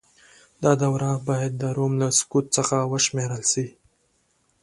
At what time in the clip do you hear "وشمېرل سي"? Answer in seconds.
2.91-3.65